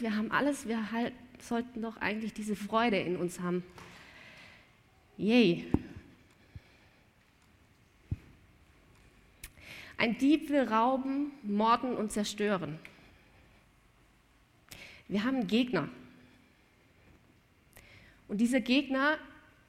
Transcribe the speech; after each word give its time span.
wir 0.00 0.16
haben 0.16 0.30
alles, 0.30 0.66
wir 0.68 0.92
halt, 0.92 1.12
sollten 1.40 1.82
doch 1.82 1.96
eigentlich 1.98 2.32
diese 2.32 2.56
Freude 2.56 2.98
in 2.98 3.16
uns 3.16 3.40
haben. 3.40 3.62
Yay. 5.16 5.64
Ein 9.96 10.18
Dieb 10.18 10.50
will 10.50 10.62
rauben, 10.62 11.32
morden 11.42 11.96
und 11.96 12.12
zerstören. 12.12 12.78
Wir 15.08 15.24
haben 15.24 15.36
einen 15.36 15.46
Gegner. 15.46 15.88
Und 18.28 18.38
dieser 18.38 18.60
Gegner 18.60 19.18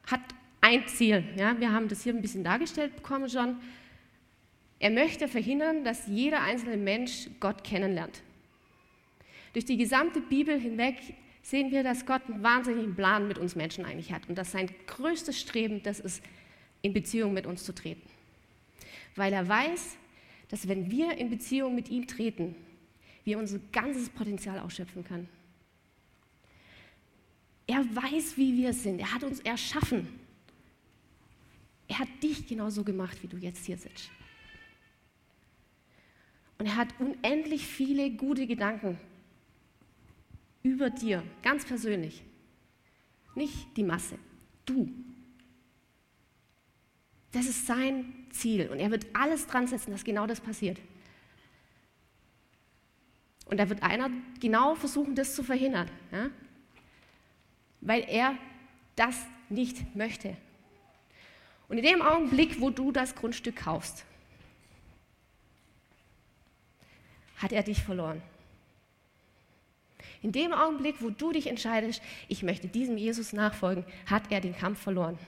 hat 0.06 0.20
ein 0.60 0.86
Ziel. 0.88 1.24
Ja, 1.36 1.58
wir 1.58 1.72
haben 1.72 1.88
das 1.88 2.02
hier 2.02 2.12
ein 2.12 2.20
bisschen 2.20 2.44
dargestellt 2.44 2.96
bekommen 2.96 3.28
schon. 3.28 3.56
Er 4.80 4.90
möchte 4.90 5.28
verhindern, 5.28 5.84
dass 5.84 6.06
jeder 6.06 6.42
einzelne 6.42 6.76
Mensch 6.76 7.28
Gott 7.40 7.64
kennenlernt. 7.64 8.22
Durch 9.52 9.64
die 9.64 9.76
gesamte 9.76 10.20
Bibel 10.20 10.58
hinweg 10.58 10.96
sehen 11.42 11.70
wir, 11.70 11.82
dass 11.82 12.04
Gott 12.04 12.22
einen 12.28 12.42
wahnsinnigen 12.42 12.94
Plan 12.94 13.26
mit 13.26 13.38
uns 13.38 13.56
Menschen 13.56 13.84
eigentlich 13.84 14.12
hat 14.12 14.28
und 14.28 14.36
dass 14.36 14.52
sein 14.52 14.70
größtes 14.86 15.38
Streben 15.38 15.82
das 15.82 16.00
ist, 16.00 16.22
in 16.82 16.92
Beziehung 16.92 17.32
mit 17.32 17.46
uns 17.46 17.64
zu 17.64 17.74
treten. 17.74 18.08
Weil 19.16 19.32
er 19.32 19.48
weiß, 19.48 19.96
dass 20.48 20.68
wenn 20.68 20.90
wir 20.90 21.16
in 21.16 21.30
Beziehung 21.30 21.74
mit 21.74 21.88
ihm 21.88 22.06
treten, 22.06 22.54
wir 23.24 23.38
unser 23.38 23.58
ganzes 23.72 24.08
Potenzial 24.08 24.58
ausschöpfen 24.58 25.04
können. 25.04 25.28
Er 27.66 27.84
weiß, 27.94 28.36
wie 28.36 28.56
wir 28.56 28.72
sind. 28.72 29.00
Er 29.00 29.12
hat 29.12 29.22
uns 29.24 29.40
erschaffen. 29.40 30.08
Er 31.88 31.98
hat 31.98 32.08
dich 32.22 32.46
genauso 32.46 32.84
gemacht, 32.84 33.22
wie 33.22 33.26
du 33.26 33.36
jetzt 33.36 33.66
hier 33.66 33.76
sitzt. 33.76 34.10
Und 36.58 36.66
er 36.66 36.76
hat 36.76 36.88
unendlich 36.98 37.66
viele 37.66 38.10
gute 38.10 38.46
Gedanken 38.46 38.98
über 40.68 40.90
dir, 40.90 41.22
ganz 41.42 41.64
persönlich. 41.64 42.22
Nicht 43.34 43.76
die 43.76 43.84
Masse, 43.84 44.18
du. 44.66 44.88
Das 47.32 47.46
ist 47.46 47.66
sein 47.66 48.26
Ziel 48.30 48.68
und 48.68 48.78
er 48.78 48.90
wird 48.90 49.06
alles 49.14 49.46
dran 49.46 49.66
setzen, 49.66 49.90
dass 49.90 50.04
genau 50.04 50.26
das 50.26 50.40
passiert. 50.40 50.78
Und 53.46 53.58
da 53.58 53.68
wird 53.68 53.82
einer 53.82 54.10
genau 54.40 54.74
versuchen, 54.74 55.14
das 55.14 55.34
zu 55.34 55.42
verhindern, 55.42 55.90
ja? 56.12 56.30
weil 57.80 58.04
er 58.08 58.36
das 58.96 59.16
nicht 59.48 59.96
möchte. 59.96 60.36
Und 61.68 61.78
in 61.78 61.84
dem 61.84 62.02
Augenblick, 62.02 62.60
wo 62.60 62.70
du 62.70 62.92
das 62.92 63.14
Grundstück 63.14 63.56
kaufst, 63.56 64.04
hat 67.36 67.52
er 67.52 67.62
dich 67.62 67.82
verloren. 67.82 68.20
In 70.22 70.32
dem 70.32 70.52
Augenblick, 70.52 70.96
wo 71.00 71.10
du 71.10 71.32
dich 71.32 71.46
entscheidest, 71.46 72.02
ich 72.28 72.42
möchte 72.42 72.68
diesem 72.68 72.96
Jesus 72.96 73.32
nachfolgen, 73.32 73.84
hat 74.06 74.30
er 74.30 74.40
den 74.40 74.56
Kampf 74.56 74.80
verloren. 74.80 75.18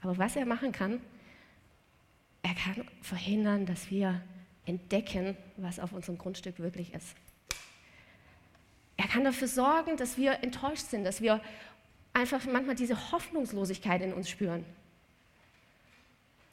Aber 0.00 0.18
was 0.18 0.36
er 0.36 0.46
machen 0.46 0.72
kann, 0.72 1.00
er 2.42 2.54
kann 2.54 2.86
verhindern, 3.02 3.66
dass 3.66 3.90
wir 3.90 4.22
entdecken, 4.66 5.36
was 5.56 5.78
auf 5.80 5.92
unserem 5.92 6.18
Grundstück 6.18 6.58
wirklich 6.58 6.94
ist. 6.94 7.16
Er 8.96 9.08
kann 9.08 9.24
dafür 9.24 9.48
sorgen, 9.48 9.96
dass 9.96 10.16
wir 10.16 10.42
enttäuscht 10.42 10.86
sind, 10.86 11.04
dass 11.04 11.20
wir 11.20 11.40
einfach 12.12 12.44
manchmal 12.46 12.74
diese 12.74 13.12
Hoffnungslosigkeit 13.12 14.00
in 14.02 14.12
uns 14.12 14.30
spüren. 14.30 14.64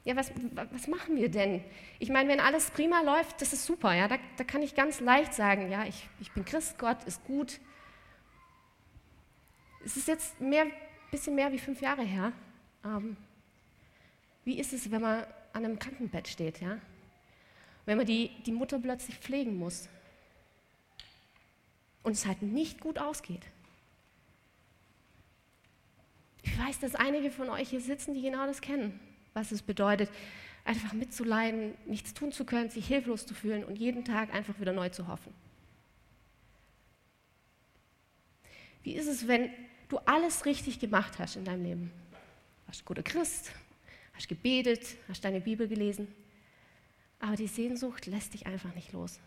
Ja, 0.04 0.16
was, 0.16 0.30
was 0.70 0.86
machen 0.86 1.16
wir 1.16 1.30
denn? 1.30 1.64
Ich 1.98 2.10
meine, 2.10 2.28
wenn 2.28 2.40
alles 2.40 2.70
prima 2.70 3.00
läuft, 3.00 3.40
das 3.40 3.54
ist 3.54 3.64
super. 3.64 3.94
Ja? 3.94 4.06
Da, 4.06 4.18
da 4.36 4.44
kann 4.44 4.62
ich 4.62 4.74
ganz 4.74 5.00
leicht 5.00 5.32
sagen, 5.32 5.70
ja, 5.70 5.86
ich, 5.86 6.08
ich 6.20 6.30
bin 6.32 6.44
Christ, 6.44 6.78
Gott 6.78 7.02
ist 7.04 7.24
gut. 7.24 7.58
Es 9.82 9.96
ist 9.96 10.06
jetzt 10.06 10.38
ein 10.40 10.72
bisschen 11.10 11.34
mehr 11.34 11.50
wie 11.52 11.58
fünf 11.58 11.80
Jahre 11.80 12.02
her. 12.02 12.32
Ähm, 12.84 13.16
wie 14.44 14.58
ist 14.58 14.74
es, 14.74 14.90
wenn 14.90 15.00
man 15.00 15.24
an 15.54 15.64
einem 15.64 15.78
Krankenbett 15.78 16.28
steht? 16.28 16.60
Ja? 16.60 16.78
Wenn 17.86 17.96
man 17.96 18.06
die, 18.06 18.30
die 18.44 18.52
Mutter 18.52 18.78
plötzlich 18.78 19.16
pflegen 19.18 19.58
muss 19.58 19.88
und 22.02 22.12
es 22.12 22.26
halt 22.26 22.42
nicht 22.42 22.78
gut 22.78 22.98
ausgeht. 22.98 23.46
Ich 26.42 26.58
weiß, 26.58 26.80
dass 26.80 26.94
einige 26.94 27.30
von 27.30 27.48
euch 27.48 27.70
hier 27.70 27.80
sitzen, 27.80 28.12
die 28.12 28.20
genau 28.20 28.46
das 28.46 28.60
kennen 28.60 29.00
was 29.34 29.52
es 29.52 29.62
bedeutet, 29.62 30.10
einfach 30.64 30.92
mitzuleiden, 30.92 31.74
nichts 31.86 32.14
tun 32.14 32.32
zu 32.32 32.44
können, 32.44 32.70
sich 32.70 32.86
hilflos 32.86 33.26
zu 33.26 33.34
fühlen 33.34 33.64
und 33.64 33.76
jeden 33.76 34.04
Tag 34.04 34.32
einfach 34.32 34.58
wieder 34.60 34.72
neu 34.72 34.88
zu 34.88 35.08
hoffen. 35.08 35.34
Wie 38.82 38.94
ist 38.94 39.06
es, 39.06 39.28
wenn 39.28 39.50
du 39.88 39.98
alles 39.98 40.46
richtig 40.46 40.78
gemacht 40.78 41.18
hast 41.18 41.36
in 41.36 41.44
deinem 41.44 41.64
Leben? 41.64 41.92
Hast 42.66 42.82
ein 42.82 42.86
guter 42.86 43.02
Christ, 43.02 43.52
hast 44.14 44.28
gebetet, 44.28 44.96
hast 45.08 45.24
deine 45.24 45.40
Bibel 45.40 45.68
gelesen, 45.68 46.08
aber 47.18 47.36
die 47.36 47.46
Sehnsucht 47.46 48.06
lässt 48.06 48.34
dich 48.34 48.46
einfach 48.46 48.74
nicht 48.74 48.92
los. 48.92 49.18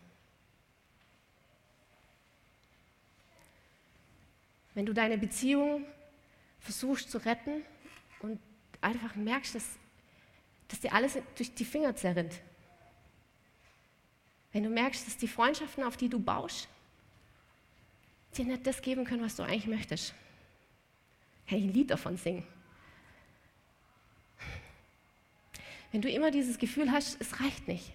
Wenn 4.74 4.86
du 4.86 4.92
deine 4.92 5.18
Beziehung 5.18 5.84
versuchst 6.60 7.10
zu 7.10 7.18
retten 7.18 7.62
und 8.20 8.38
einfach 8.80 9.16
merkst, 9.16 9.56
dass 9.56 9.64
dass 10.68 10.80
dir 10.80 10.92
alles 10.92 11.18
durch 11.36 11.54
die 11.54 11.64
Finger 11.64 11.96
zerrinnt. 11.96 12.34
Wenn 14.52 14.62
du 14.62 14.70
merkst, 14.70 15.06
dass 15.06 15.16
die 15.16 15.28
Freundschaften, 15.28 15.84
auf 15.84 15.96
die 15.96 16.08
du 16.08 16.18
baust, 16.18 16.68
dir 18.36 18.44
nicht 18.44 18.66
das 18.66 18.82
geben 18.82 19.04
können, 19.04 19.22
was 19.22 19.36
du 19.36 19.42
eigentlich 19.42 19.66
möchtest. 19.66 20.14
Kann 21.48 21.58
ich 21.58 21.64
ein 21.64 21.72
Lied 21.72 21.90
davon 21.90 22.16
singen? 22.16 22.46
Wenn 25.90 26.02
du 26.02 26.10
immer 26.10 26.30
dieses 26.30 26.58
Gefühl 26.58 26.92
hast, 26.92 27.18
es 27.20 27.40
reicht 27.40 27.66
nicht. 27.66 27.92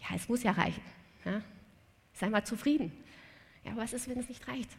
Ja, 0.00 0.16
es 0.16 0.28
muss 0.28 0.42
ja 0.42 0.50
reichen. 0.50 0.82
Ja? 1.24 1.42
Sei 2.14 2.28
mal 2.28 2.44
zufrieden. 2.44 2.92
Ja, 3.64 3.76
was 3.76 3.92
ist, 3.92 4.08
wenn 4.08 4.18
es 4.18 4.28
nicht 4.28 4.48
reicht? 4.48 4.70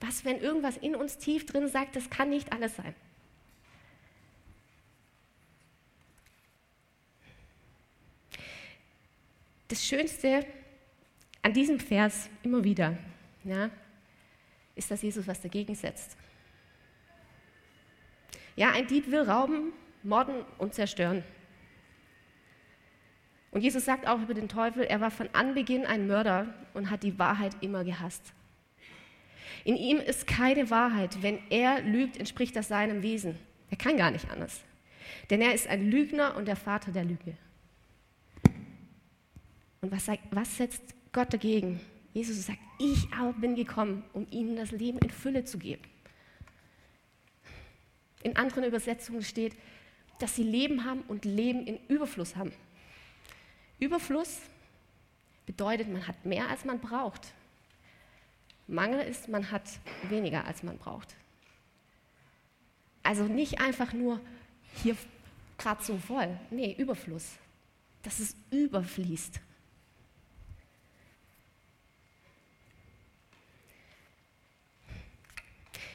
Was, 0.00 0.24
wenn 0.24 0.38
irgendwas 0.38 0.76
in 0.76 0.94
uns 0.94 1.18
tief 1.18 1.46
drin 1.46 1.66
sagt, 1.66 1.96
das 1.96 2.10
kann 2.10 2.30
nicht 2.30 2.52
alles 2.52 2.76
sein? 2.76 2.94
Das 9.68 9.84
Schönste 9.84 10.44
an 11.42 11.52
diesem 11.52 11.78
Vers 11.78 12.28
immer 12.42 12.64
wieder 12.64 12.96
ja, 13.44 13.70
ist, 14.74 14.90
dass 14.90 15.02
Jesus 15.02 15.26
was 15.26 15.40
dagegen 15.40 15.74
setzt. 15.74 16.16
Ja, 18.56 18.72
ein 18.72 18.86
Dieb 18.86 19.10
will 19.10 19.22
rauben, 19.22 19.72
morden 20.02 20.44
und 20.58 20.74
zerstören. 20.74 21.22
Und 23.50 23.62
Jesus 23.62 23.84
sagt 23.84 24.06
auch 24.06 24.20
über 24.20 24.34
den 24.34 24.48
Teufel, 24.48 24.84
er 24.84 25.00
war 25.00 25.10
von 25.10 25.28
Anbeginn 25.32 25.86
ein 25.86 26.06
Mörder 26.06 26.52
und 26.74 26.90
hat 26.90 27.02
die 27.02 27.18
Wahrheit 27.18 27.56
immer 27.60 27.84
gehasst. 27.84 28.32
In 29.64 29.76
ihm 29.76 29.98
ist 29.98 30.26
keine 30.26 30.70
Wahrheit. 30.70 31.22
Wenn 31.22 31.38
er 31.50 31.80
lügt, 31.80 32.16
entspricht 32.16 32.56
das 32.56 32.68
seinem 32.68 33.02
Wesen. 33.02 33.38
Er 33.70 33.76
kann 33.76 33.96
gar 33.96 34.10
nicht 34.10 34.30
anders. 34.30 34.62
Denn 35.30 35.40
er 35.40 35.54
ist 35.54 35.66
ein 35.66 35.90
Lügner 35.90 36.36
und 36.36 36.46
der 36.46 36.56
Vater 36.56 36.92
der 36.92 37.04
Lüge. 37.04 37.36
Und 39.80 39.92
was, 39.92 40.06
sagt, 40.06 40.22
was 40.30 40.56
setzt 40.56 40.82
Gott 41.12 41.32
dagegen? 41.32 41.80
Jesus 42.14 42.46
sagt, 42.46 42.58
ich 42.78 43.12
aber 43.12 43.32
bin 43.32 43.54
gekommen, 43.54 44.04
um 44.12 44.26
ihnen 44.30 44.56
das 44.56 44.70
Leben 44.70 44.98
in 44.98 45.10
Fülle 45.10 45.44
zu 45.44 45.58
geben. 45.58 45.82
In 48.22 48.36
anderen 48.36 48.64
Übersetzungen 48.64 49.22
steht, 49.22 49.54
dass 50.18 50.34
sie 50.34 50.42
Leben 50.42 50.84
haben 50.84 51.02
und 51.02 51.24
Leben 51.24 51.66
in 51.66 51.78
Überfluss 51.86 52.34
haben. 52.34 52.52
Überfluss 53.78 54.40
bedeutet, 55.46 55.88
man 55.88 56.06
hat 56.06 56.24
mehr, 56.24 56.48
als 56.48 56.64
man 56.64 56.80
braucht. 56.80 57.32
Mangel 58.66 59.00
ist, 59.00 59.28
man 59.28 59.50
hat 59.50 59.62
weniger, 60.08 60.44
als 60.44 60.62
man 60.62 60.76
braucht. 60.76 61.14
Also 63.02 63.24
nicht 63.24 63.60
einfach 63.60 63.92
nur 63.92 64.20
hier 64.82 64.96
gerade 65.56 65.82
so 65.82 65.96
voll. 65.96 66.38
Nee, 66.50 66.74
Überfluss. 66.76 67.36
Dass 68.02 68.18
es 68.18 68.36
überfließt. 68.50 69.40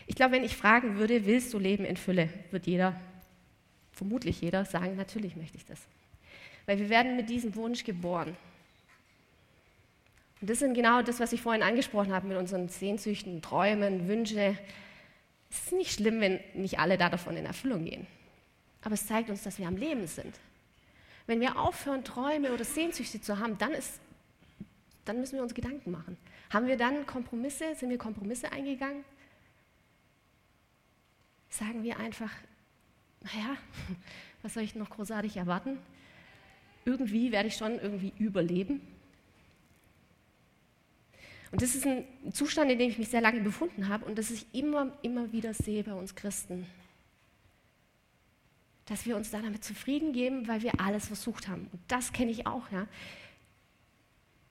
Ich 0.08 0.16
glaube, 0.16 0.34
wenn 0.34 0.44
ich 0.44 0.56
fragen 0.56 0.98
würde, 0.98 1.26
willst 1.26 1.54
du 1.54 1.60
Leben 1.60 1.86
in 1.86 1.98
Fülle, 1.98 2.30
wird 2.52 2.68
jeder, 2.68 3.00
vermutlich 3.92 4.42
jeder, 4.42 4.66
sagen, 4.66 4.96
natürlich 4.96 5.36
möchte 5.36 5.58
ich 5.58 5.66
das. 5.66 5.80
Weil 6.66 6.80
wir 6.80 6.90
werden 6.90 7.16
mit 7.16 7.30
diesem 7.30 7.56
Wunsch 7.56 7.84
geboren. 7.84 8.36
Und 10.42 10.50
das 10.50 10.60
sind 10.60 10.74
genau 10.74 11.02
das, 11.02 11.20
was 11.20 11.32
ich 11.32 11.42
vorhin 11.42 11.64
angesprochen 11.64 12.14
habe 12.14 12.28
mit 12.28 12.38
unseren 12.38 12.68
Sehnsüchten, 12.68 13.42
Träumen, 13.42 14.08
Wünsche. 14.08 14.58
Es 15.50 15.66
ist 15.66 15.74
nicht 15.74 15.94
schlimm, 15.94 16.20
wenn 16.20 16.40
nicht 16.54 16.80
alle 16.80 16.98
da 16.98 17.10
davon 17.10 17.38
in 17.38 17.46
Erfüllung 17.46 17.86
gehen. 17.86 18.08
Aber 18.82 18.96
es 18.96 19.08
zeigt 19.08 19.30
uns, 19.30 19.44
dass 19.44 19.58
wir 19.58 19.68
am 19.68 19.78
Leben 19.78 20.08
sind. 20.08 20.36
Wenn 21.28 21.40
wir 21.40 21.58
aufhören, 21.58 22.04
Träume 22.04 22.52
oder 22.54 22.66
Sehnsüchte 22.66 23.22
zu 23.22 23.40
haben, 23.40 23.58
dann 23.58 23.72
ist 23.72 24.02
dann 25.06 25.20
müssen 25.20 25.36
wir 25.36 25.44
uns 25.44 25.54
Gedanken 25.54 25.92
machen. 25.92 26.18
Haben 26.50 26.68
wir 26.68 26.78
dann 26.78 27.06
Kompromisse? 27.06 27.76
Sind 27.76 27.90
wir 27.90 27.98
Kompromisse 27.98 28.52
eingegangen? 28.52 29.04
Sagen 31.54 31.84
wir 31.84 32.00
einfach, 32.00 32.32
naja, 33.22 33.56
was 34.42 34.56
soll 34.56 34.64
ich 34.64 34.74
noch 34.74 34.90
großartig 34.90 35.38
erwarten? 35.38 35.78
Irgendwie 36.84 37.32
werde 37.32 37.48
ich 37.48 37.56
schon 37.56 37.74
irgendwie 37.80 38.12
überleben. 38.18 38.82
Und 41.52 41.62
das 41.62 41.76
ist 41.76 41.86
ein 41.86 42.06
Zustand, 42.32 42.72
in 42.72 42.80
dem 42.80 42.90
ich 42.90 42.98
mich 42.98 43.10
sehr 43.10 43.22
lange 43.22 43.40
befunden 43.42 43.88
habe 43.88 44.04
und 44.06 44.18
das 44.18 44.32
ich 44.32 44.48
immer, 44.52 44.98
immer 45.04 45.32
wieder 45.32 45.54
sehe 45.54 45.84
bei 45.84 45.94
uns 45.94 46.16
Christen. 46.16 46.66
Dass 48.88 49.06
wir 49.06 49.16
uns 49.16 49.30
da 49.30 49.40
damit 49.40 49.64
zufrieden 49.64 50.12
geben, 50.12 50.48
weil 50.48 50.64
wir 50.64 50.82
alles 50.82 51.06
versucht 51.06 51.48
haben. 51.48 51.70
Und 51.72 51.80
das 51.88 52.12
kenne 52.14 52.32
ich 52.32 52.48
auch. 52.48 52.72
Ja. 52.72 52.88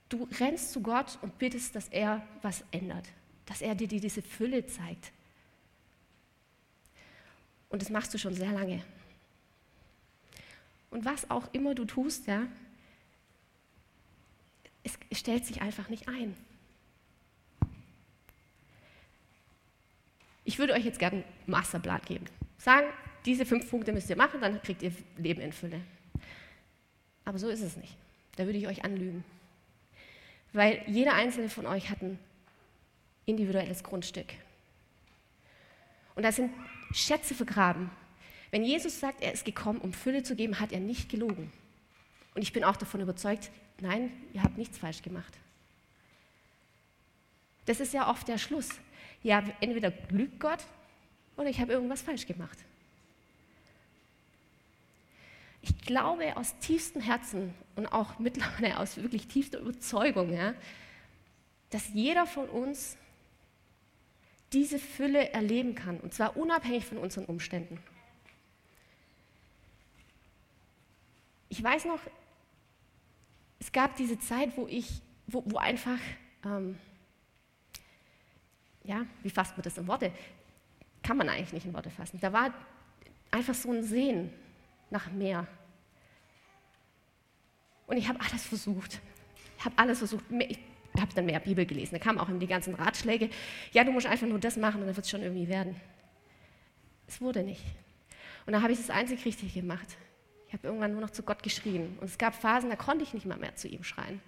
Du 0.08 0.28
rennst 0.38 0.70
zu 0.70 0.80
Gott 0.80 1.18
und 1.20 1.36
bittest, 1.38 1.74
dass 1.74 1.88
er 1.88 2.24
was 2.42 2.64
ändert, 2.70 3.08
dass 3.46 3.60
er 3.60 3.74
dir 3.74 3.88
diese 3.88 4.22
Fülle 4.22 4.66
zeigt. 4.68 5.10
Und 7.72 7.80
das 7.80 7.88
machst 7.88 8.12
du 8.12 8.18
schon 8.18 8.34
sehr 8.34 8.52
lange. 8.52 8.84
Und 10.90 11.06
was 11.06 11.28
auch 11.30 11.48
immer 11.52 11.74
du 11.74 11.86
tust, 11.86 12.26
ja, 12.26 12.46
es 14.84 15.18
stellt 15.18 15.46
sich 15.46 15.62
einfach 15.62 15.88
nicht 15.88 16.06
ein. 16.06 16.36
Ich 20.44 20.58
würde 20.58 20.74
euch 20.74 20.84
jetzt 20.84 20.98
gerne 20.98 21.16
einen 21.16 21.24
Masterplan 21.46 22.02
geben. 22.02 22.26
Sagen, 22.58 22.88
diese 23.24 23.46
fünf 23.46 23.70
Punkte 23.70 23.92
müsst 23.92 24.10
ihr 24.10 24.16
machen, 24.16 24.40
dann 24.42 24.60
kriegt 24.60 24.82
ihr 24.82 24.92
Leben 25.16 25.40
in 25.40 25.52
Fülle. 25.52 25.80
Aber 27.24 27.38
so 27.38 27.48
ist 27.48 27.62
es 27.62 27.76
nicht. 27.76 27.96
Da 28.36 28.44
würde 28.44 28.58
ich 28.58 28.66
euch 28.66 28.84
anlügen. 28.84 29.24
Weil 30.52 30.82
jeder 30.86 31.14
einzelne 31.14 31.48
von 31.48 31.64
euch 31.64 31.88
hat 31.88 32.02
ein 32.02 32.18
individuelles 33.24 33.82
Grundstück. 33.82 34.34
Und 36.14 36.24
da 36.24 36.32
sind 36.32 36.52
Schätze 36.92 37.34
vergraben. 37.34 37.90
Wenn 38.50 38.64
Jesus 38.64 39.00
sagt, 39.00 39.22
er 39.22 39.32
ist 39.32 39.44
gekommen, 39.44 39.80
um 39.80 39.92
Fülle 39.92 40.22
zu 40.22 40.36
geben, 40.36 40.60
hat 40.60 40.72
er 40.72 40.80
nicht 40.80 41.08
gelogen. 41.08 41.50
Und 42.34 42.42
ich 42.42 42.52
bin 42.52 42.64
auch 42.64 42.76
davon 42.76 43.00
überzeugt, 43.00 43.50
nein, 43.80 44.10
ihr 44.32 44.42
habt 44.42 44.58
nichts 44.58 44.78
falsch 44.78 45.02
gemacht. 45.02 45.38
Das 47.66 47.80
ist 47.80 47.94
ja 47.94 48.10
oft 48.10 48.28
der 48.28 48.38
Schluss 48.38 48.68
ja, 49.22 49.42
entweder 49.60 49.92
lügt 50.10 50.40
Gott 50.40 50.64
oder 51.36 51.48
ich 51.48 51.60
habe 51.60 51.72
irgendwas 51.72 52.02
falsch 52.02 52.26
gemacht. 52.26 52.58
Ich 55.62 55.78
glaube 55.82 56.36
aus 56.36 56.58
tiefstem 56.58 57.00
Herzen 57.00 57.54
und 57.76 57.86
auch 57.86 58.18
mittlerweile 58.18 58.78
aus 58.78 58.96
wirklich 58.96 59.28
tiefster 59.28 59.60
Überzeugung, 59.60 60.32
ja, 60.32 60.54
dass 61.70 61.88
jeder 61.94 62.26
von 62.26 62.48
uns 62.48 62.96
diese 64.52 64.78
Fülle 64.78 65.30
erleben 65.32 65.74
kann, 65.74 65.98
und 66.00 66.12
zwar 66.12 66.36
unabhängig 66.36 66.84
von 66.84 66.98
unseren 66.98 67.24
Umständen. 67.24 67.78
Ich 71.48 71.62
weiß 71.62 71.84
noch, 71.84 72.00
es 73.58 73.72
gab 73.72 73.96
diese 73.96 74.18
Zeit, 74.18 74.56
wo 74.56 74.66
ich, 74.66 75.02
wo, 75.26 75.42
wo 75.46 75.58
einfach 75.58 75.98
ähm, 76.44 76.78
ja, 78.84 79.06
wie 79.22 79.30
fasst 79.30 79.56
man 79.56 79.62
das 79.62 79.78
in 79.78 79.86
Worte? 79.86 80.12
Kann 81.02 81.16
man 81.16 81.28
eigentlich 81.28 81.52
nicht 81.52 81.66
in 81.66 81.74
Worte 81.74 81.90
fassen. 81.90 82.18
Da 82.20 82.32
war 82.32 82.52
einfach 83.30 83.54
so 83.54 83.70
ein 83.72 83.82
Sehen 83.82 84.32
nach 84.90 85.10
mehr. 85.10 85.46
Und 87.86 87.96
ich 87.96 88.08
habe 88.08 88.20
alles 88.20 88.44
versucht. 88.44 89.00
Ich 89.58 89.64
habe 89.64 89.78
alles 89.78 89.98
versucht. 89.98 90.24
Habe 91.00 91.12
dann 91.14 91.26
mehr 91.26 91.40
Bibel 91.40 91.64
gelesen. 91.64 91.94
Da 91.94 91.98
kamen 91.98 92.18
auch 92.18 92.28
die 92.30 92.46
ganzen 92.46 92.74
Ratschläge. 92.74 93.30
Ja, 93.72 93.84
du 93.84 93.92
musst 93.92 94.06
einfach 94.06 94.26
nur 94.26 94.38
das 94.38 94.56
machen 94.56 94.80
und 94.80 94.86
dann 94.86 94.96
wird 94.96 95.06
es 95.06 95.10
schon 95.10 95.22
irgendwie 95.22 95.48
werden. 95.48 95.76
Es 97.06 97.20
wurde 97.20 97.42
nicht. 97.42 97.62
Und 98.46 98.52
dann 98.52 98.62
habe 98.62 98.72
ich 98.72 98.78
das 98.78 98.90
einzig 98.90 99.24
richtig 99.24 99.54
gemacht. 99.54 99.96
Ich 100.48 100.52
habe 100.52 100.66
irgendwann 100.66 100.92
nur 100.92 101.00
noch 101.00 101.10
zu 101.10 101.22
Gott 101.22 101.42
geschrien. 101.42 101.96
Und 102.00 102.08
es 102.08 102.18
gab 102.18 102.34
Phasen, 102.34 102.68
da 102.68 102.76
konnte 102.76 103.04
ich 103.04 103.14
nicht 103.14 103.26
mal 103.26 103.38
mehr 103.38 103.56
zu 103.56 103.68
ihm 103.68 103.84
schreien 103.84 104.20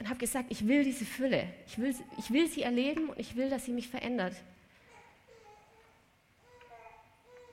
und 0.00 0.08
habe 0.08 0.18
gesagt, 0.18 0.46
ich 0.48 0.66
will 0.66 0.82
diese 0.82 1.04
Fülle, 1.04 1.46
ich 1.66 1.78
will, 1.78 1.94
ich 2.16 2.30
will 2.30 2.48
sie 2.48 2.62
erleben 2.62 3.10
und 3.10 3.18
ich 3.18 3.36
will, 3.36 3.50
dass 3.50 3.66
sie 3.66 3.72
mich 3.72 3.88
verändert. 3.88 4.34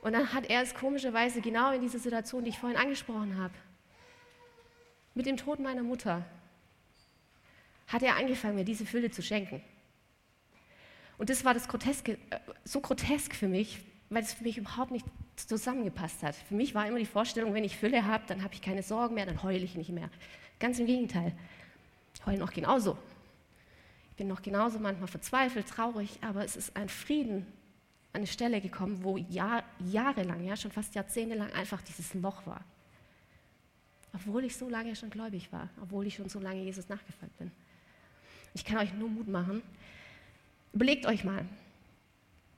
Und 0.01 0.13
dann 0.13 0.33
hat 0.33 0.49
er 0.49 0.61
es 0.61 0.73
komischerweise 0.73 1.41
genau 1.41 1.73
in 1.73 1.81
dieser 1.81 1.99
Situation, 1.99 2.45
die 2.45 2.51
ich 2.51 2.57
vorhin 2.57 2.79
angesprochen 2.79 3.37
habe, 3.37 3.53
mit 5.13 5.25
dem 5.25 5.35
Tod 5.35 5.59
meiner 5.59 5.83
Mutter, 5.83 6.23
hat 7.87 8.03
er 8.03 8.17
angefangen, 8.17 8.55
mir 8.55 8.65
diese 8.65 8.85
Fülle 8.85 9.09
zu 9.11 9.21
schenken. 9.21 9.61
Und 11.17 11.29
das 11.29 11.43
war 11.45 11.53
das 11.53 11.67
Groteske, 11.67 12.13
äh, 12.29 12.39
so 12.63 12.79
grotesk 12.79 13.33
für 13.33 13.47
mich, 13.47 13.79
weil 14.09 14.23
es 14.23 14.33
für 14.33 14.43
mich 14.43 14.57
überhaupt 14.57 14.91
nicht 14.91 15.05
zusammengepasst 15.35 16.23
hat. 16.23 16.35
Für 16.35 16.55
mich 16.55 16.75
war 16.75 16.87
immer 16.87 16.99
die 16.99 17.05
Vorstellung, 17.05 17.53
wenn 17.53 17.63
ich 17.63 17.77
Fülle 17.77 18.05
habe, 18.05 18.23
dann 18.27 18.43
habe 18.43 18.53
ich 18.53 18.61
keine 18.61 18.83
Sorgen 18.83 19.15
mehr, 19.15 19.25
dann 19.25 19.41
heule 19.43 19.63
ich 19.63 19.75
nicht 19.75 19.89
mehr. 19.89 20.09
Ganz 20.59 20.79
im 20.79 20.85
Gegenteil. 20.85 21.33
Ich 22.13 22.25
heule 22.25 22.37
noch 22.37 22.51
genauso. 22.51 22.97
Ich 24.11 24.17
bin 24.17 24.27
noch 24.27 24.41
genauso 24.41 24.79
manchmal 24.79 25.07
verzweifelt, 25.07 25.67
traurig, 25.67 26.19
aber 26.21 26.43
es 26.43 26.55
ist 26.55 26.75
ein 26.75 26.89
Frieden 26.89 27.45
an 28.13 28.21
eine 28.21 28.27
Stelle 28.27 28.61
gekommen, 28.61 29.03
wo 29.03 29.17
Jahr, 29.17 29.63
jahrelang, 29.79 30.43
ja, 30.43 30.55
schon 30.55 30.71
fast 30.71 30.95
jahrzehntelang 30.95 31.51
einfach 31.53 31.81
dieses 31.83 32.15
Loch 32.15 32.45
war. 32.47 32.63
Obwohl 34.13 34.45
ich 34.45 34.55
so 34.55 34.69
lange 34.69 34.95
schon 34.95 35.11
gläubig 35.11 35.51
war, 35.51 35.69
obwohl 35.81 36.07
ich 36.07 36.15
schon 36.15 36.29
so 36.29 36.39
lange 36.39 36.63
Jesus 36.63 36.89
nachgefolgt 36.89 37.37
bin. 37.37 37.51
Ich 38.57 38.65
kann 38.65 38.79
euch 38.79 38.91
nur 38.91 39.07
Mut 39.07 39.27
machen. 39.27 39.61
Überlegt 40.73 41.05
euch 41.05 41.23
mal, 41.23 41.45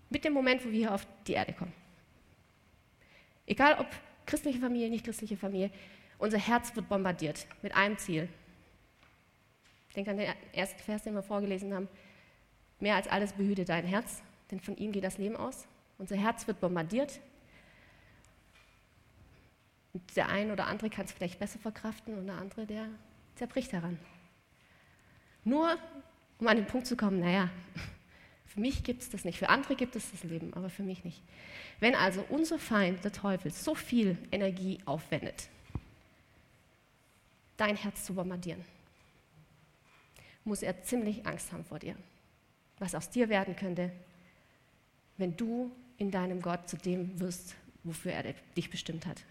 mit 0.10 0.24
dem 0.24 0.32
Moment, 0.32 0.66
wo 0.66 0.70
wir 0.70 0.78
hier 0.78 0.94
auf 0.94 1.06
die 1.28 1.34
Erde 1.34 1.52
kommen. 1.52 1.74
Egal 3.46 3.78
ob 3.80 3.88
christliche 4.26 4.60
Familie, 4.60 4.90
nicht 4.90 5.04
christliche 5.04 5.36
Familie, 5.36 5.72
unser 6.18 6.38
Herz 6.38 6.74
wird 6.74 6.88
bombardiert 6.88 7.48
mit 7.62 7.76
einem 7.76 7.98
Ziel, 7.98 8.30
ich 9.90 9.96
denke 9.96 10.12
an 10.12 10.18
den 10.18 10.34
ersten 10.54 10.80
Vers, 10.80 11.04
den 11.04 11.16
wir 11.16 11.24
vorgelesen 11.24 11.74
haben. 11.74 11.90
Mehr 12.80 12.96
als 12.96 13.10
alles 13.10 13.34
behüte 13.34 13.66
dein 13.66 13.86
Herz, 13.86 14.22
denn 14.52 14.62
von 14.62 14.78
ihm 14.78 14.94
geht 14.94 15.04
das 15.04 15.18
Leben 15.18 15.36
aus. 15.36 15.68
Unser 15.98 16.16
Herz 16.16 16.48
wird 16.48 16.62
bombardiert. 16.62 17.20
Und 19.92 20.16
der 20.16 20.30
eine 20.30 20.54
oder 20.54 20.68
andere 20.68 20.90
kann 20.90 21.06
es 21.06 21.12
vielleicht 21.12 21.40
besser 21.40 21.60
verkraften 21.60 22.18
und 22.18 22.28
der 22.28 22.36
andere, 22.36 22.66
der 22.66 22.88
zerbricht 23.36 23.74
daran. 23.74 24.00
Nur 25.44 25.78
um 26.40 26.48
an 26.48 26.58
den 26.58 26.66
Punkt 26.66 26.88
zu 26.88 26.96
kommen, 26.96 27.20
naja, 27.20 27.50
für 28.46 28.60
mich 28.60 28.84
gibt 28.84 29.02
es 29.02 29.10
das 29.10 29.26
nicht, 29.26 29.38
für 29.38 29.50
andere 29.50 29.76
gibt 29.76 29.96
es 29.96 30.12
das 30.12 30.24
Leben, 30.24 30.54
aber 30.54 30.70
für 30.70 30.84
mich 30.84 31.04
nicht. 31.04 31.22
Wenn 31.80 31.96
also 31.96 32.26
unser 32.30 32.60
Feind, 32.60 33.04
der 33.04 33.12
Teufel, 33.12 33.52
so 33.52 33.76
viel 33.76 34.18
Energie 34.32 34.80
aufwendet, 34.86 35.50
dein 37.58 37.76
Herz 37.76 38.06
zu 38.06 38.14
bombardieren, 38.16 38.64
muss 40.44 40.62
er 40.62 40.82
ziemlich 40.84 41.26
Angst 41.26 41.52
haben 41.52 41.66
vor 41.66 41.80
dir. 41.80 41.96
Was 42.80 42.96
aus 42.96 43.10
dir 43.10 43.30
werden 43.30 43.56
könnte, 43.56 43.92
wenn 45.18 45.36
du 45.36 45.72
in 45.98 46.12
deinem 46.12 46.42
Gott 46.42 46.70
zu 46.70 46.78
dem 46.78 47.20
wirst, 47.20 47.56
wofür 47.84 48.14
er 48.14 48.34
dich 48.56 48.70
bestimmt 48.70 49.06
hat. 49.06 49.22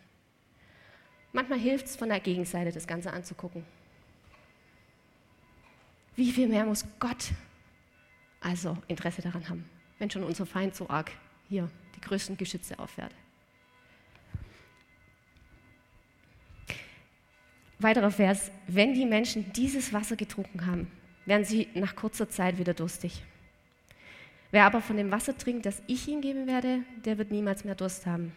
Manchmal 1.32 1.58
hilft 1.58 1.86
es, 1.86 1.96
von 1.96 2.08
der 2.08 2.20
Gegenseite 2.20 2.72
das 2.72 2.86
Ganze 2.86 3.12
anzugucken. 3.12 3.64
Wie 6.18 6.32
viel 6.32 6.48
mehr 6.48 6.64
muss 6.64 6.84
Gott 6.98 7.30
also 8.40 8.76
Interesse 8.88 9.22
daran 9.22 9.48
haben, 9.48 9.64
wenn 10.00 10.10
schon 10.10 10.24
unser 10.24 10.46
Feind 10.46 10.74
so 10.74 10.88
arg 10.88 11.12
hier 11.48 11.70
die 11.94 12.00
größten 12.00 12.36
Geschütze 12.36 12.76
auffährt? 12.76 13.14
Weiterer 17.78 18.10
Vers, 18.10 18.50
wenn 18.66 18.94
die 18.94 19.06
Menschen 19.06 19.52
dieses 19.52 19.92
Wasser 19.92 20.16
getrunken 20.16 20.66
haben, 20.66 20.90
werden 21.24 21.44
sie 21.44 21.68
nach 21.74 21.94
kurzer 21.94 22.28
Zeit 22.28 22.58
wieder 22.58 22.74
durstig. 22.74 23.22
Wer 24.50 24.64
aber 24.64 24.80
von 24.80 24.96
dem 24.96 25.12
Wasser 25.12 25.38
trinkt, 25.38 25.66
das 25.66 25.80
ich 25.86 26.08
ihm 26.08 26.20
geben 26.20 26.48
werde, 26.48 26.80
der 27.04 27.18
wird 27.18 27.30
niemals 27.30 27.62
mehr 27.62 27.76
Durst 27.76 28.06
haben. 28.06 28.32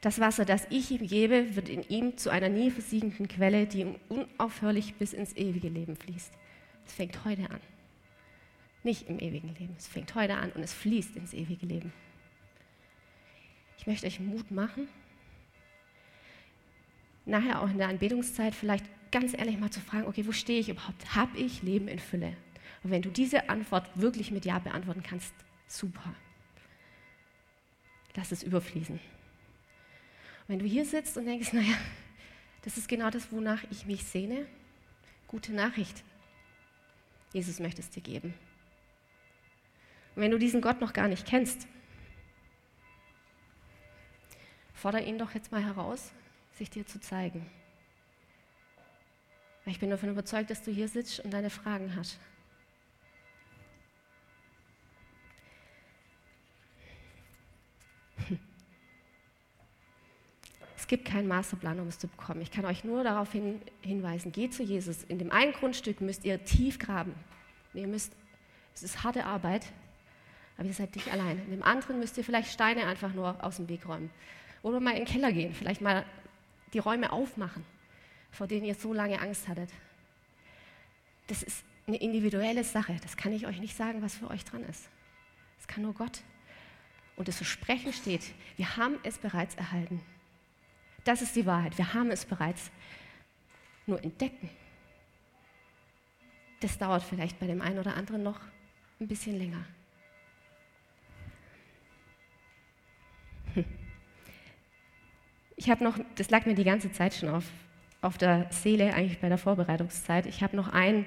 Das 0.00 0.18
Wasser, 0.18 0.46
das 0.46 0.66
ich 0.70 0.90
ihm 0.90 1.06
gebe, 1.06 1.56
wird 1.56 1.68
in 1.68 1.82
ihm 1.88 2.16
zu 2.16 2.30
einer 2.30 2.48
nie 2.48 2.70
versiegenden 2.70 3.28
Quelle, 3.28 3.66
die 3.66 3.80
ihm 3.80 3.96
unaufhörlich 4.08 4.94
bis 4.94 5.12
ins 5.12 5.36
ewige 5.36 5.68
Leben 5.68 5.96
fließt. 5.96 6.32
Es 6.86 6.92
fängt 6.94 7.24
heute 7.24 7.50
an. 7.50 7.60
Nicht 8.82 9.08
im 9.08 9.18
ewigen 9.18 9.54
Leben. 9.56 9.74
Es 9.76 9.86
fängt 9.86 10.14
heute 10.14 10.36
an 10.36 10.52
und 10.52 10.62
es 10.62 10.72
fließt 10.72 11.16
ins 11.16 11.34
ewige 11.34 11.66
Leben. 11.66 11.92
Ich 13.76 13.86
möchte 13.86 14.06
euch 14.06 14.20
Mut 14.20 14.50
machen, 14.50 14.88
nachher 17.26 17.62
auch 17.62 17.68
in 17.68 17.78
der 17.78 17.88
Anbetungszeit 17.88 18.54
vielleicht 18.54 18.84
ganz 19.10 19.34
ehrlich 19.34 19.58
mal 19.58 19.70
zu 19.70 19.80
fragen, 19.80 20.06
okay, 20.06 20.26
wo 20.26 20.32
stehe 20.32 20.60
ich 20.60 20.68
überhaupt? 20.70 21.14
Habe 21.14 21.38
ich 21.38 21.62
Leben 21.62 21.88
in 21.88 21.98
Fülle? 21.98 22.36
Und 22.82 22.90
wenn 22.90 23.02
du 23.02 23.10
diese 23.10 23.50
Antwort 23.50 23.90
wirklich 23.94 24.30
mit 24.30 24.46
Ja 24.46 24.58
beantworten 24.58 25.02
kannst, 25.02 25.34
super. 25.66 26.14
Lass 28.16 28.32
es 28.32 28.42
überfließen. 28.42 28.98
Wenn 30.50 30.58
du 30.58 30.66
hier 30.66 30.84
sitzt 30.84 31.16
und 31.16 31.26
denkst, 31.26 31.52
naja, 31.52 31.76
das 32.62 32.76
ist 32.76 32.88
genau 32.88 33.08
das, 33.08 33.30
wonach 33.30 33.62
ich 33.70 33.86
mich 33.86 34.04
sehne, 34.04 34.46
Gute 35.28 35.52
Nachricht. 35.52 36.02
Jesus 37.32 37.60
möchte 37.60 37.80
es 37.80 37.90
dir 37.90 38.02
geben. 38.02 38.34
Und 40.16 40.22
wenn 40.22 40.32
du 40.32 40.40
diesen 40.40 40.60
Gott 40.60 40.80
noch 40.80 40.92
gar 40.92 41.06
nicht 41.06 41.24
kennst, 41.24 41.68
fordere 44.74 45.04
ihn 45.04 45.18
doch 45.18 45.32
jetzt 45.32 45.52
mal 45.52 45.62
heraus, 45.62 46.10
sich 46.54 46.68
dir 46.68 46.84
zu 46.84 46.98
zeigen. 47.00 47.46
Ich 49.66 49.78
bin 49.78 49.88
davon 49.88 50.08
überzeugt, 50.08 50.50
dass 50.50 50.64
du 50.64 50.72
hier 50.72 50.88
sitzt 50.88 51.20
und 51.20 51.30
deine 51.30 51.50
Fragen 51.50 51.94
hast. 51.94 52.18
Gibt 60.90 61.04
keinen 61.04 61.28
Masterplan, 61.28 61.78
um 61.78 61.86
es 61.86 62.00
zu 62.00 62.08
bekommen. 62.08 62.40
Ich 62.40 62.50
kann 62.50 62.64
euch 62.64 62.82
nur 62.82 63.04
darauf 63.04 63.30
hin, 63.30 63.62
hinweisen, 63.80 64.32
geht 64.32 64.52
zu 64.52 64.64
Jesus. 64.64 65.04
In 65.04 65.20
dem 65.20 65.30
einen 65.30 65.52
Grundstück 65.52 66.00
müsst 66.00 66.24
ihr 66.24 66.44
tief 66.44 66.80
graben. 66.80 67.14
Ihr 67.74 67.86
müsst, 67.86 68.12
es 68.74 68.82
ist 68.82 69.04
harte 69.04 69.24
Arbeit, 69.24 69.66
aber 70.58 70.66
ihr 70.66 70.74
seid 70.74 70.96
nicht 70.96 71.12
allein. 71.12 71.38
In 71.44 71.52
dem 71.52 71.62
anderen 71.62 72.00
müsst 72.00 72.18
ihr 72.18 72.24
vielleicht 72.24 72.50
Steine 72.50 72.86
einfach 72.86 73.14
nur 73.14 73.42
aus 73.44 73.58
dem 73.58 73.68
Weg 73.68 73.86
räumen. 73.86 74.10
Oder 74.62 74.80
mal 74.80 74.90
in 74.90 75.04
den 75.04 75.06
Keller 75.06 75.30
gehen, 75.30 75.54
vielleicht 75.54 75.80
mal 75.80 76.04
die 76.72 76.80
Räume 76.80 77.12
aufmachen, 77.12 77.64
vor 78.32 78.48
denen 78.48 78.64
ihr 78.64 78.74
so 78.74 78.92
lange 78.92 79.20
Angst 79.20 79.46
hattet. 79.46 79.70
Das 81.28 81.44
ist 81.44 81.64
eine 81.86 81.98
individuelle 81.98 82.64
Sache. 82.64 82.96
Das 83.00 83.16
kann 83.16 83.32
ich 83.32 83.46
euch 83.46 83.60
nicht 83.60 83.76
sagen, 83.76 84.02
was 84.02 84.16
für 84.16 84.28
euch 84.28 84.44
dran 84.44 84.64
ist. 84.64 84.88
Das 85.58 85.68
kann 85.68 85.84
nur 85.84 85.94
Gott. 85.94 86.22
Und 87.14 87.28
das 87.28 87.36
Versprechen 87.36 87.92
steht, 87.92 88.24
wir 88.56 88.76
haben 88.76 88.98
es 89.04 89.18
bereits 89.18 89.54
erhalten. 89.54 90.00
Das 91.04 91.22
ist 91.22 91.34
die 91.36 91.46
Wahrheit. 91.46 91.76
Wir 91.78 91.94
haben 91.94 92.10
es 92.10 92.24
bereits. 92.24 92.70
Nur 93.86 94.02
entdecken. 94.02 94.50
Das 96.60 96.76
dauert 96.76 97.02
vielleicht 97.02 97.40
bei 97.40 97.46
dem 97.46 97.62
einen 97.62 97.78
oder 97.78 97.96
anderen 97.96 98.22
noch 98.22 98.38
ein 99.00 99.08
bisschen 99.08 99.38
länger. 99.38 99.64
Hm. 103.54 103.64
Ich 105.56 105.70
habe 105.70 105.82
noch, 105.82 105.98
das 106.16 106.30
lag 106.30 106.46
mir 106.46 106.54
die 106.54 106.64
ganze 106.64 106.92
Zeit 106.92 107.14
schon 107.14 107.30
auf, 107.30 107.44
auf 108.02 108.18
der 108.18 108.46
Seele, 108.50 108.94
eigentlich 108.94 109.20
bei 109.20 109.28
der 109.28 109.38
Vorbereitungszeit. 109.38 110.26
Ich 110.26 110.42
habe 110.42 110.56
noch 110.56 110.68
einen 110.68 111.06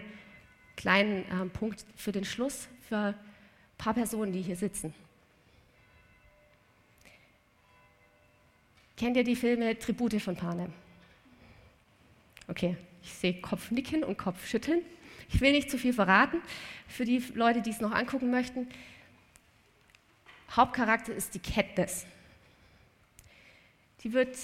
kleinen 0.76 1.24
äh, 1.30 1.46
Punkt 1.50 1.86
für 1.96 2.12
den 2.12 2.26
Schluss 2.26 2.68
für 2.88 2.98
ein 2.98 3.16
paar 3.78 3.94
Personen, 3.94 4.34
die 4.34 4.42
hier 4.42 4.56
sitzen. 4.56 4.94
Kennt 9.04 9.18
ihr 9.18 9.26
die 9.26 9.36
Filme 9.36 9.78
Tribute 9.78 10.22
von 10.22 10.38
Panem? 10.38 10.72
Okay, 12.48 12.78
ich 13.02 13.12
sehe 13.12 13.34
Kopfnicken 13.34 14.02
und 14.02 14.18
Kopfschütteln. 14.18 14.82
Ich 15.28 15.42
will 15.42 15.52
nicht 15.52 15.70
zu 15.70 15.78
viel 15.78 15.92
verraten 15.92 16.38
für 16.88 17.04
die 17.04 17.22
Leute, 17.34 17.62
die 17.62 17.72
es 17.72 17.82
noch 17.82 17.92
angucken 17.92 18.32
möchten. 18.32 18.66
Hauptcharakter 20.52 21.14
ist 21.14 21.36
die 21.36 21.40
Katniss. 21.40 22.06
Die 24.04 24.14
wird, 24.14 24.38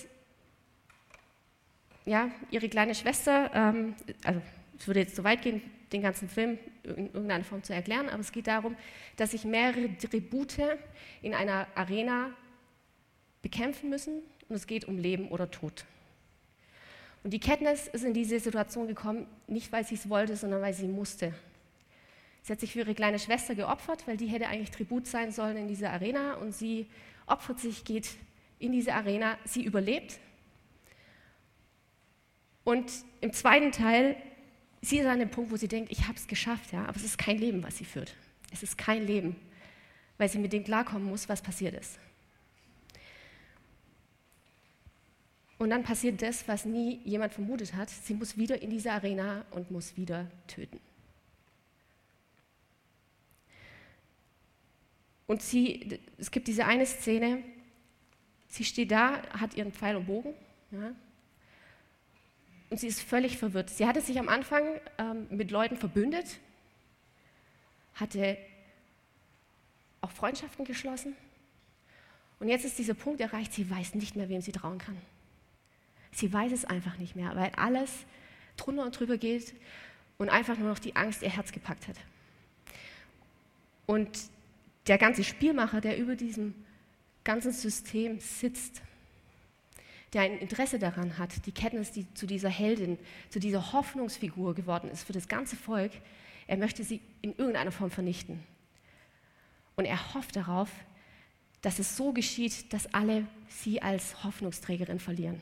ja, 2.03 2.29
ihre 2.51 2.67
kleine 2.67 2.95
Schwester, 2.95 3.51
ähm, 3.53 3.95
also 4.25 4.41
es 4.77 4.87
würde 4.87 4.99
jetzt 4.99 5.15
zu 5.15 5.23
weit 5.23 5.41
gehen, 5.41 5.61
den 5.93 6.01
ganzen 6.01 6.27
Film 6.27 6.59
in 6.83 7.05
irgendeiner 7.13 7.45
Form 7.45 7.63
zu 7.63 7.73
erklären, 7.73 8.09
aber 8.09 8.19
es 8.19 8.33
geht 8.33 8.47
darum, 8.47 8.75
dass 9.15 9.31
sich 9.31 9.45
mehrere 9.45 9.97
Tribute 9.97 10.77
in 11.21 11.33
einer 11.33 11.65
Arena 11.75 12.31
bekämpfen 13.41 13.89
müssen 13.89 14.21
und 14.49 14.55
es 14.55 14.67
geht 14.67 14.85
um 14.85 14.97
Leben 14.97 15.29
oder 15.29 15.49
Tod. 15.49 15.85
Und 17.23 17.31
die 17.31 17.39
Katniss 17.39 17.87
ist 17.87 18.03
in 18.03 18.13
diese 18.13 18.39
Situation 18.39 18.87
gekommen, 18.87 19.27
nicht 19.47 19.71
weil 19.71 19.85
sie 19.85 19.95
es 19.95 20.09
wollte, 20.09 20.35
sondern 20.35 20.61
weil 20.61 20.73
sie 20.73 20.87
musste. 20.87 21.33
Sie 22.43 22.53
hat 22.53 22.59
sich 22.59 22.73
für 22.73 22.79
ihre 22.79 22.95
kleine 22.95 23.19
Schwester 23.19 23.55
geopfert, 23.55 24.07
weil 24.07 24.17
die 24.17 24.27
hätte 24.27 24.47
eigentlich 24.47 24.71
Tribut 24.71 25.05
sein 25.05 25.31
sollen 25.31 25.57
in 25.57 25.67
dieser 25.67 25.91
Arena 25.91 26.35
und 26.35 26.53
sie 26.53 26.87
opfert 27.27 27.59
sich, 27.59 27.83
geht 27.83 28.09
in 28.57 28.71
diese 28.71 28.93
Arena, 28.93 29.37
sie 29.45 29.63
überlebt. 29.63 30.19
Und 32.63 32.91
im 33.21 33.33
zweiten 33.33 33.71
Teil, 33.71 34.15
sie 34.81 34.99
ist 34.99 35.05
an 35.05 35.19
dem 35.19 35.29
Punkt, 35.29 35.51
wo 35.51 35.57
sie 35.57 35.67
denkt, 35.67 35.91
ich 35.91 36.07
habe 36.07 36.15
es 36.15 36.27
geschafft, 36.27 36.71
ja, 36.71 36.83
aber 36.83 36.95
es 36.95 37.03
ist 37.03 37.17
kein 37.17 37.37
Leben, 37.37 37.63
was 37.63 37.77
sie 37.77 37.85
führt. 37.85 38.15
Es 38.51 38.63
ist 38.63 38.77
kein 38.77 39.05
Leben, 39.05 39.35
weil 40.17 40.29
sie 40.29 40.39
mit 40.39 40.53
dem 40.53 40.63
klarkommen 40.63 41.07
muss, 41.07 41.27
was 41.29 41.41
passiert 41.41 41.75
ist. 41.75 41.99
Und 45.59 45.69
dann 45.69 45.83
passiert 45.83 46.21
das, 46.21 46.47
was 46.47 46.65
nie 46.65 47.01
jemand 47.03 47.33
vermutet 47.33 47.75
hat. 47.75 47.89
Sie 47.89 48.13
muss 48.13 48.37
wieder 48.37 48.61
in 48.61 48.69
diese 48.69 48.91
Arena 48.91 49.45
und 49.51 49.69
muss 49.69 49.95
wieder 49.97 50.25
töten. 50.47 50.79
Und 55.27 55.43
sie, 55.43 55.99
es 56.17 56.31
gibt 56.31 56.47
diese 56.47 56.65
eine 56.65 56.85
Szene, 56.85 57.43
sie 58.47 58.63
steht 58.63 58.89
da, 58.89 59.21
hat 59.29 59.53
ihren 59.53 59.71
Pfeil 59.71 59.97
und 59.97 60.07
Bogen, 60.07 60.33
ja, 60.71 60.95
und 62.69 62.79
sie 62.79 62.87
ist 62.87 63.01
völlig 63.01 63.37
verwirrt. 63.37 63.69
Sie 63.69 63.85
hatte 63.85 64.01
sich 64.01 64.19
am 64.19 64.29
Anfang 64.29 64.63
ähm, 64.97 65.27
mit 65.29 65.51
Leuten 65.51 65.75
verbündet, 65.75 66.39
hatte 67.95 68.37
auch 70.01 70.11
Freundschaften 70.11 70.65
geschlossen. 70.65 71.15
Und 72.39 72.47
jetzt 72.47 72.65
ist 72.65 72.77
dieser 72.77 72.93
Punkt 72.93 73.19
erreicht, 73.21 73.53
sie 73.53 73.69
weiß 73.69 73.95
nicht 73.95 74.15
mehr, 74.15 74.29
wem 74.29 74.41
sie 74.41 74.51
trauen 74.51 74.77
kann. 74.77 74.97
Sie 76.11 76.31
weiß 76.31 76.51
es 76.51 76.65
einfach 76.65 76.97
nicht 76.97 77.15
mehr, 77.15 77.35
weil 77.35 77.51
alles 77.55 77.91
drunter 78.57 78.83
und 78.83 78.99
drüber 78.99 79.17
geht 79.17 79.53
und 80.17 80.29
einfach 80.29 80.57
nur 80.57 80.69
noch 80.69 80.79
die 80.79 80.95
Angst 80.95 81.21
ihr 81.21 81.29
Herz 81.29 81.51
gepackt 81.51 81.87
hat. 81.87 81.95
Und 83.85 84.09
der 84.87 84.97
ganze 84.97 85.23
Spielmacher, 85.23 85.81
der 85.81 85.97
über 85.97 86.15
diesem 86.15 86.53
ganzen 87.23 87.51
System 87.51 88.19
sitzt, 88.19 88.81
der 90.13 90.23
ein 90.23 90.39
Interesse 90.39 90.79
daran 90.79 91.17
hat, 91.17 91.45
die 91.45 91.51
Kenntnis, 91.51 91.91
die 91.91 92.11
zu 92.15 92.25
dieser 92.25 92.49
Heldin, 92.49 92.97
zu 93.29 93.39
dieser 93.39 93.73
Hoffnungsfigur 93.73 94.55
geworden 94.55 94.89
ist 94.89 95.03
für 95.03 95.13
das 95.13 95.27
ganze 95.27 95.55
Volk, 95.55 95.91
er 96.47 96.57
möchte 96.57 96.83
sie 96.83 96.99
in 97.21 97.35
irgendeiner 97.35 97.71
Form 97.71 97.91
vernichten. 97.91 98.43
Und 99.75 99.85
er 99.85 100.13
hofft 100.15 100.35
darauf, 100.35 100.69
dass 101.61 101.77
es 101.77 101.95
so 101.95 102.11
geschieht, 102.11 102.73
dass 102.73 102.91
alle 102.93 103.27
sie 103.49 103.81
als 103.81 104.23
Hoffnungsträgerin 104.23 104.99
verlieren. 104.99 105.39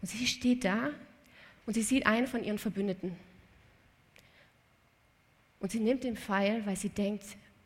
Und 0.00 0.08
sie 0.08 0.26
steht 0.26 0.64
da 0.64 0.90
und 1.66 1.74
sie 1.74 1.82
sieht 1.82 2.06
einen 2.06 2.26
von 2.26 2.42
ihren 2.42 2.58
Verbündeten. 2.58 3.16
Und 5.60 5.72
sie 5.72 5.80
nimmt 5.80 6.04
den 6.04 6.16
Pfeil, 6.16 6.64
weil 6.66 6.76
sie 6.76 6.88
denkt, 6.88 7.24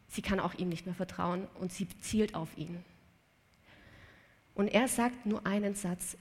sie 0.09 0.23
kann 0.23 0.41
auch 0.41 0.55
ihm 0.55 0.69
nicht 0.69 0.87
mehr 0.87 0.95
vertrauen 0.95 1.47
und 1.61 1.73
sie 1.73 1.89
zielt 2.01 2.35
auf 2.35 2.57
ihn. 2.57 2.85
Und 4.55 4.69
er 4.69 4.89
sagt 4.89 5.27
nur 5.27 5.47
einen 5.47 5.75
Satz. 5.75 6.17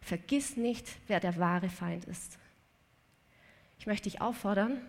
Vergiss 0.00 0.56
nicht, 0.56 0.86
wer 1.06 1.20
der 1.20 1.36
wahre 1.36 1.68
Feind 1.68 2.04
ist. 2.06 2.38
Ich 3.78 3.86
möchte 3.86 4.10
dich 4.10 4.20
auffordern, 4.20 4.80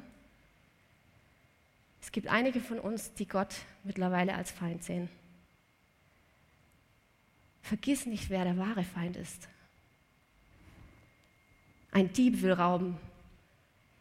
es 2.02 2.12
gibt 2.12 2.28
einige 2.28 2.60
von 2.60 2.80
uns, 2.80 3.14
die 3.14 3.28
Gott 3.28 3.56
mittlerweile 3.84 4.34
als 4.34 4.52
Feind 4.52 4.84
sehen. 4.84 5.08
Vergiss 7.62 8.06
nicht, 8.06 8.30
wer 8.30 8.44
der 8.44 8.58
wahre 8.58 8.84
Feind 8.84 9.16
ist. 9.16 9.48
Ein 11.92 12.14
Dieb 12.14 12.42
will 12.42 12.54
rauben, 12.54 12.98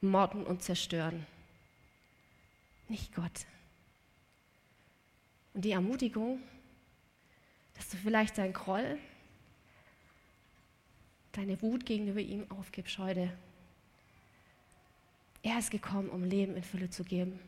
morden 0.00 0.44
und 0.44 0.62
zerstören. 0.62 1.26
Nicht 2.88 3.14
Gott. 3.14 3.46
Und 5.54 5.64
die 5.64 5.72
Ermutigung, 5.72 6.40
dass 7.74 7.88
du 7.88 7.96
vielleicht 7.96 8.38
dein 8.38 8.52
Groll, 8.52 8.98
deine 11.32 11.60
Wut 11.62 11.84
gegenüber 11.84 12.20
ihm 12.20 12.48
aufgibst 12.50 12.98
heute. 12.98 13.32
Er 15.42 15.58
ist 15.58 15.70
gekommen, 15.70 16.08
um 16.10 16.22
Leben 16.22 16.54
in 16.54 16.62
Fülle 16.62 16.90
zu 16.90 17.02
geben. 17.02 17.40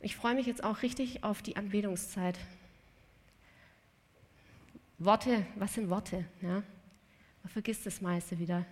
Ich 0.00 0.16
freue 0.16 0.34
mich 0.34 0.46
jetzt 0.46 0.64
auch 0.64 0.82
richtig 0.82 1.22
auf 1.22 1.42
die 1.42 1.56
Anbetungszeit. 1.56 2.38
Worte, 4.98 5.46
was 5.56 5.74
sind 5.74 5.90
Worte? 5.90 6.24
Ja? 6.40 6.62
Man 7.42 7.52
vergisst 7.52 7.86
das 7.86 8.00
meiste 8.00 8.38
wieder. 8.38 8.66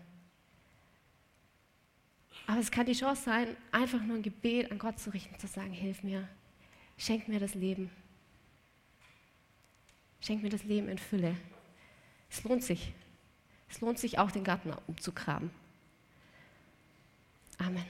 Aber 2.46 2.60
es 2.60 2.70
kann 2.70 2.86
die 2.86 2.94
Chance 2.94 3.22
sein, 3.24 3.56
einfach 3.72 4.02
nur 4.02 4.16
ein 4.16 4.22
Gebet 4.22 4.70
an 4.70 4.78
Gott 4.78 4.98
zu 4.98 5.10
richten, 5.10 5.38
zu 5.38 5.46
sagen, 5.46 5.72
hilf 5.72 6.02
mir, 6.02 6.28
schenk 6.96 7.28
mir 7.28 7.40
das 7.40 7.54
Leben. 7.54 7.90
Schenk 10.20 10.42
mir 10.42 10.50
das 10.50 10.64
Leben 10.64 10.88
in 10.88 10.98
Fülle. 10.98 11.36
Es 12.30 12.42
lohnt 12.44 12.64
sich. 12.64 12.92
Es 13.68 13.80
lohnt 13.80 13.98
sich 13.98 14.18
auch, 14.18 14.30
den 14.30 14.44
Garten 14.44 14.72
umzugraben. 14.86 15.50
Amen. 17.58 17.84